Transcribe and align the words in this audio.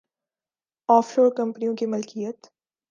of 0.89 1.11
شور 1.13 1.29
کمپنیوں 1.37 1.75
کی 1.75 1.85
ملکیت‘ 1.85 2.39